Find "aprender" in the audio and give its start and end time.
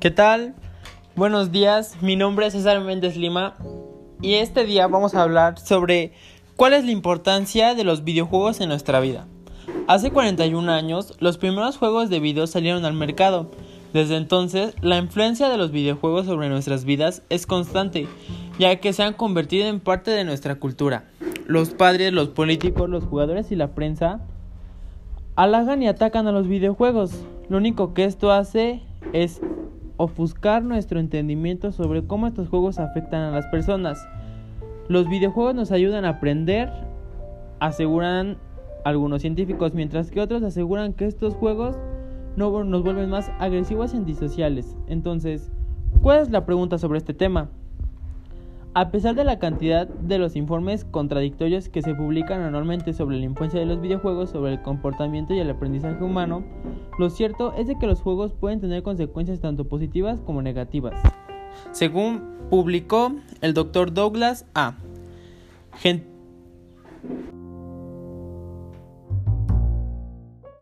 36.10-36.70